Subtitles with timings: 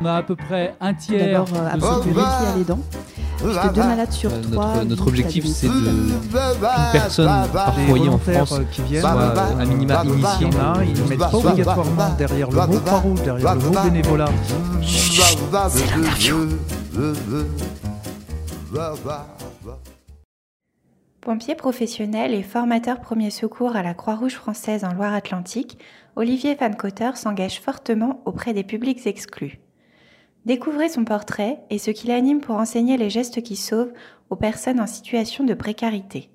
[0.00, 1.44] On a à peu près un tiers.
[1.44, 2.78] D'abord, euh, absolument qui a les dents.
[3.42, 4.84] Puisque deux malades sur Euh, trois.
[4.84, 6.20] notre, objectif, c'est de qu'une
[6.92, 10.48] personne par foyer en France euh, qui viennent, soit euh, à minima Il y initiée.
[10.84, 14.28] ils ne mettent pas obligatoirement derrière le mot Croix-Rouge, derrière le mot bénévolat.
[21.22, 25.78] Pompier professionnel et formateur premier secours à la Croix-Rouge française en Loire-Atlantique,
[26.16, 29.60] Olivier Van Cotter s'engage fortement auprès des publics exclus.
[30.46, 33.92] Découvrez son portrait et ce qui l'anime pour enseigner les gestes qui sauvent
[34.30, 36.30] aux personnes en situation de précarité.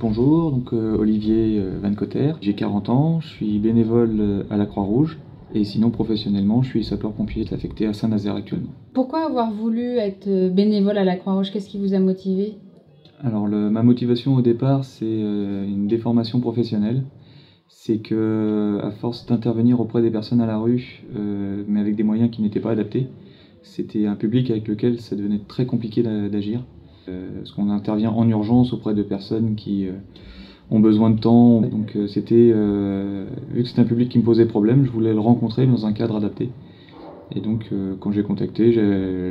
[0.00, 4.56] Bonjour, donc euh, Olivier euh, Van Cotter, j'ai 40 ans, je suis bénévole euh, à
[4.56, 5.18] la Croix-Rouge
[5.54, 8.70] et sinon professionnellement je suis sapeur-pompier affecté à Saint-Nazaire actuellement.
[8.94, 11.50] Pourquoi avoir voulu être bénévole à la Croix-Rouge?
[11.52, 12.54] Qu'est-ce qui vous a motivé?
[13.22, 17.04] Alors le- ma motivation au départ c'est une déformation professionnelle,
[17.74, 22.02] c'est que à force d'intervenir auprès des personnes à la rue euh, mais avec des
[22.02, 23.06] moyens qui n'étaient pas adaptés,
[23.62, 26.62] c'était un public avec lequel ça devenait très compliqué d'a- d'agir.
[27.08, 29.92] Euh, parce qu'on intervient en urgence auprès de personnes qui euh,
[30.70, 31.60] ont besoin de temps.
[31.62, 32.52] Donc c'était,
[33.52, 35.92] vu que c'était un public qui me posait problème, je voulais le rencontrer dans un
[35.92, 36.50] cadre adapté.
[37.34, 37.70] Et donc
[38.00, 39.30] quand j'ai contacté la,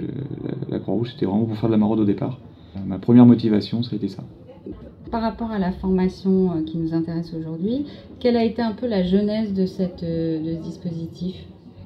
[0.70, 2.40] la Croix-Rouge, c'était vraiment pour faire de la maraude au départ.
[2.88, 4.24] Ma première motivation, ça a été ça.
[5.12, 7.86] Par rapport à la formation euh, qui nous intéresse aujourd'hui,
[8.22, 11.36] quelle a été un peu la genèse de, euh, ce dispositif?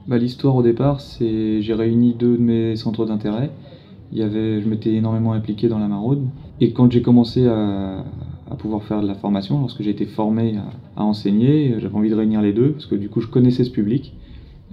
[0.07, 3.49] Bah, L'histoire au départ, c'est j'ai réuni deux de mes centres d'intérêt.
[4.11, 6.21] Il y avait, je m'étais énormément impliqué dans la maraude.
[6.61, 8.05] Et quand j'ai commencé à,
[8.59, 10.57] pouvoir faire de la formation, lorsque j'ai été formé
[10.95, 13.71] à, enseigner, j'avais envie de réunir les deux, parce que du coup je connaissais ce
[13.71, 14.13] public.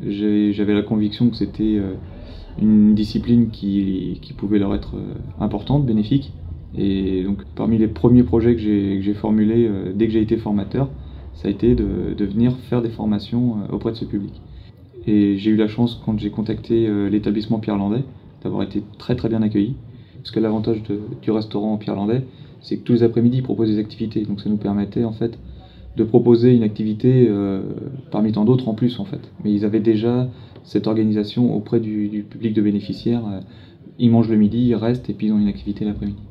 [0.07, 1.95] J'avais la conviction que c'était euh,
[2.61, 4.97] une discipline qui, pouvait leur être
[5.41, 6.33] importante, bénéfique.
[6.77, 10.89] Et donc parmi les premiers projets que j'ai formulés euh, dès que j'ai été formateur,
[11.35, 14.41] ça a été de, venir faire des formations euh, auprès de ce public.
[15.07, 18.05] Et j'ai eu la chance, quand j'ai contacté euh, l'établissement Pierre Landais,
[18.43, 19.75] d'avoir été très très bien accueilli.
[20.17, 20.83] Parce que l'avantage
[21.21, 22.25] du restaurant Pierre Landais,
[22.61, 24.23] c'est que tous les après-midi, ils proposent des activités.
[24.23, 25.37] Donc ça nous permettait en fait
[25.97, 27.29] de proposer une activité
[28.13, 29.33] parmi tant d'autres en plus en fait.
[29.43, 30.29] Mais ils avaient déjà
[30.63, 33.25] cette organisation auprès du, public de bénéficiaires.
[33.99, 36.23] Ils mangent le midi, ils restent et puis ils ont une activité l'après-midi.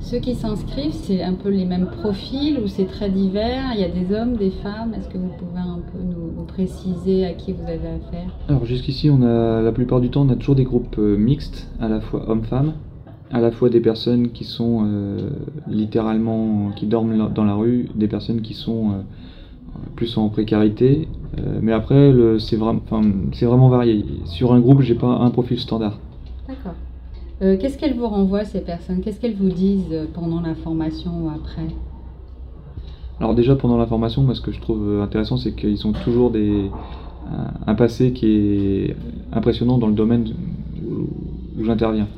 [0.00, 3.72] Ceux qui s'inscrivent, c'est un peu les mêmes profils ou c'est très divers?
[3.74, 4.94] Il y a des hommes, des femmes?
[4.94, 8.30] Est-ce que vous pouvez un peu nous, nous préciser à qui vous avez affaire?
[8.48, 11.70] Alors jusqu'ici, on a la plupart du temps, on a toujours des groupes euh, mixtes,
[11.78, 12.72] à la fois hommes-femmes,
[13.30, 15.30] à la fois des personnes qui sont euh,
[15.68, 18.94] littéralement qui dorment dans la rue, des personnes qui sont euh,
[19.94, 21.08] plus en précarité.
[21.38, 24.06] Euh, mais après, c'est vraiment, vraiment varié.
[24.24, 25.98] Sur un groupe, j'ai pas un profil standard.
[26.48, 26.72] D'accord.
[27.40, 29.00] Euh, Qu'est-ce qu'elles vous renvoient, ces personnes?
[29.00, 31.68] Qu'est-ce qu'elles vous disent euh, pendant la formation ou après?
[33.20, 36.30] Alors déjà pendant la formation, ce que je trouve euh, intéressant, c'est qu'ils ont toujours
[36.30, 36.70] des,
[37.66, 38.96] un, passé qui est
[39.32, 40.32] impressionnant dans le domaine
[40.84, 42.08] où j'interviens.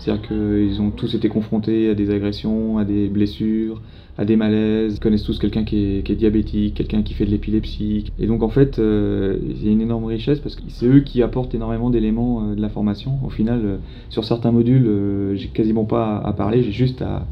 [0.00, 3.82] C'est-à-dire qu'ils ont tous été confrontés à des agressions, à des blessures,
[4.16, 4.94] à des malaises.
[4.96, 8.06] Ils connaissent tous quelqu'un qui est, qui est diabétique, quelqu'un qui fait de l'épilepsie.
[8.18, 11.00] Et donc en fait, euh, il y a une énorme richesse parce que c'est eux
[11.00, 13.18] qui apportent énormément d'éléments euh, de la formation.
[13.24, 13.76] Au final, euh,
[14.08, 14.88] sur certains modules,
[15.34, 17.26] j'ai quasiment pas à, à parler, j'ai juste à,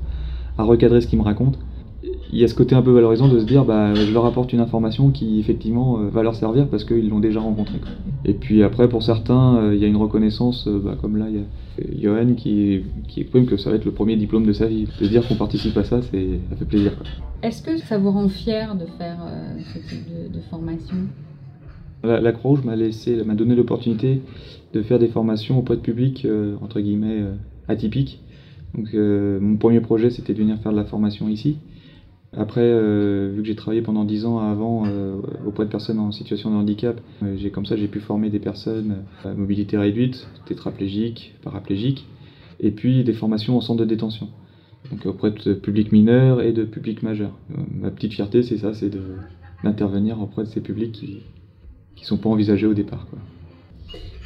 [0.58, 1.58] à recadrer ce qu'ils me racontent
[2.32, 4.52] il y a ce côté un peu valorisant de se dire bah je leur apporte
[4.52, 7.78] une information qui effectivement euh, va leur servir parce qu'ils l'ont déjà rencontré.
[7.78, 7.90] quoi.
[8.24, 11.26] Et puis après pour certains euh, il y a une reconnaissance euh, bah, comme là
[11.30, 14.52] il y a Johan qui, qui exprime que ça va être le premier diplôme de
[14.52, 14.86] sa vie.
[15.00, 16.92] De se dire qu'on participe à ça c'est ça fait plaisir.
[17.42, 20.96] Est-ce que ça vous rend fier de faire euh, ce type de, de formation?
[22.04, 24.22] La, la Croix-Rouge m'a laissé m'a donné l'opportunité
[24.74, 27.34] de faire des formations auprès de publics euh, entre guillemets euh,
[27.68, 28.20] atypiques.
[28.74, 31.56] Donc euh, mon premier projet c'était de venir faire de la formation ici.
[32.36, 35.16] Après, euh, vu que j'ai travaillé pendant 10 ans avant euh,
[35.46, 38.38] auprès de personnes en situation de handicap, euh, j'ai comme ça j'ai pu former des
[38.38, 42.06] personnes à mobilité réduite, tétraplégiques, paraplégiques,
[42.60, 44.28] et puis des formations en centre de détention.
[44.90, 47.36] Donc auprès de publics mineurs et de publics majeurs.
[47.70, 48.90] Ma petite fierté, c'est ça, c'est
[49.64, 51.22] d'intervenir auprès de ces publics qui
[51.96, 53.08] qui sont pas envisagés au départ.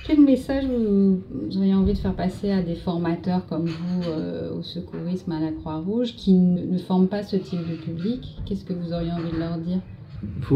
[0.04, 1.20] Quel message vous,
[1.56, 5.52] auriez envie de faire passer à des formateurs comme vous euh, au secourisme à la
[5.52, 8.36] Croix-Rouge qui ne, ne forment pas ce type de public?
[8.44, 9.78] Qu'est-ce que vous auriez envie de leur dire?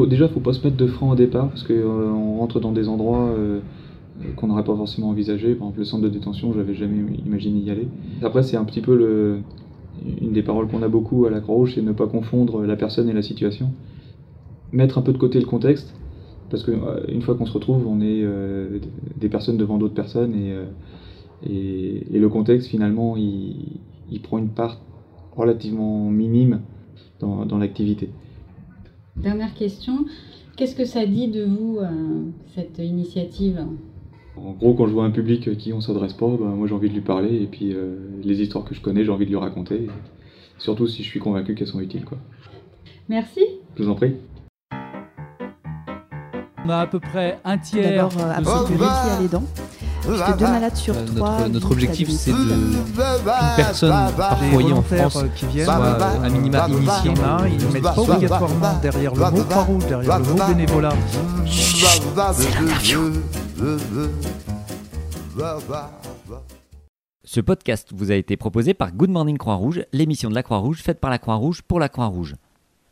[0.08, 3.28] Déjà, faut pas se mettre de frein au départ parce qu'on rentre dans des endroits
[3.28, 3.60] euh,
[4.34, 5.54] qu'on n'aurait pas forcément envisagé.
[5.54, 7.86] Par exemple, le centre de détention, j'avais jamais imaginé y aller.
[8.22, 9.38] Après, c'est un petit peu
[10.20, 13.08] une des paroles qu'on a beaucoup à la Croix-Rouge, c'est ne pas confondre la personne
[13.08, 13.70] et la situation.
[14.72, 15.94] Mettre un peu de côté le contexte,
[16.50, 18.78] parce que euh, une fois qu'on se retrouve, on est euh,
[19.16, 20.64] des personnes devant d'autres personnes et, euh,
[21.44, 24.80] et, et le contexte finalement, il, il prend une part
[25.36, 26.60] relativement minime
[27.20, 28.10] dans, dans l'activité.
[29.16, 30.04] Dernière question,
[30.56, 31.78] qu'est-ce que ça dit de vous,
[32.54, 33.66] cette initiative?
[34.36, 36.74] En gros, quand je vois un public à qui on s'adresse pas, bah, moi j'ai
[36.74, 39.30] envie de lui parler et puis euh, les histoires que je connais, j'ai envie de
[39.30, 39.86] lui raconter.
[40.58, 42.04] surtout si je suis convaincu qu'elles sont utiles.
[42.04, 42.18] Quoi.
[43.08, 43.40] Merci.
[43.76, 44.14] Je vous en prie.
[46.66, 48.08] On a à peu près un tiers.
[48.08, 48.80] D'abord, de apprendre ce le public.
[48.80, 49.42] métier à l'aidant.
[50.04, 51.48] Parce que deux malades sur Euh, trois.
[51.48, 52.76] notre, objectif, c'est de qu'une
[53.56, 56.76] personne par Les foyer en France euh, qui viennent, soit euh, à minima il y
[56.78, 57.10] initié.
[57.10, 60.92] en a, ils ne mettent pas obligatoirement derrière le mot Croix-Rouge, derrière le mot bénévolat.
[67.24, 70.98] Ce podcast vous a été proposé par Good Morning Croix-Rouge, l'émission de la Croix-Rouge faite
[71.00, 72.34] par la Croix-Rouge pour la Croix-Rouge.